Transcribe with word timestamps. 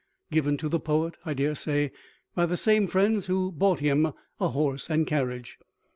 W. 0.31 0.35
given 0.41 0.57
to 0.57 0.67
the 0.67 0.79
poet, 0.79 1.15
I 1.27 1.35
dare 1.35 1.53
say, 1.53 1.91
by 2.33 2.47
the 2.47 2.57
same 2.57 2.87
friends 2.87 3.27
who 3.27 3.51
bought 3.51 3.81
him 3.81 4.13
a 4.39 4.47
horse 4.47 4.89
and 4.89 5.05
carriage. 5.05 5.59